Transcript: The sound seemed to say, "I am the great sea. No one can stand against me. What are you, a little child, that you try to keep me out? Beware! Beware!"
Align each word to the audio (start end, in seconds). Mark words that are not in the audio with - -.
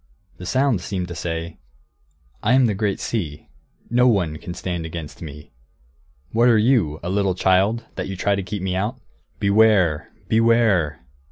The 0.37 0.47
sound 0.47 0.81
seemed 0.81 1.07
to 1.09 1.15
say, 1.15 1.59
"I 2.41 2.53
am 2.53 2.65
the 2.65 2.73
great 2.73 2.99
sea. 2.99 3.49
No 3.91 4.07
one 4.07 4.37
can 4.37 4.55
stand 4.55 4.83
against 4.83 5.21
me. 5.21 5.51
What 6.31 6.49
are 6.49 6.57
you, 6.57 6.99
a 7.03 7.09
little 7.11 7.35
child, 7.35 7.85
that 7.97 8.07
you 8.07 8.17
try 8.17 8.33
to 8.33 8.41
keep 8.41 8.63
me 8.63 8.75
out? 8.75 8.99
Beware! 9.39 10.11
Beware!" 10.27 11.03